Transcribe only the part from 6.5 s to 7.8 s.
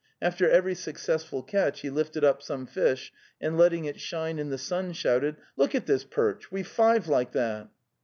We've five like that!